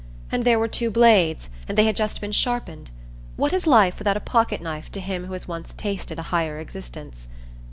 And 0.31 0.45
there 0.45 0.57
were 0.57 0.67
two 0.67 0.89
blades, 0.89 1.47
and 1.67 1.77
they 1.77 1.85
had 1.85 1.95
just 1.95 2.21
been 2.21 2.31
sharpened! 2.31 2.89
What 3.35 3.53
is 3.53 3.67
life 3.67 3.99
without 3.99 4.17
a 4.17 4.19
pocket 4.19 4.59
knife 4.59 4.91
to 4.93 4.99
him 4.99 5.25
who 5.27 5.33
has 5.33 5.47
once 5.47 5.75
tasted 5.77 6.17
a 6.17 6.23
higher 6.33 6.57
existence? 6.57 7.27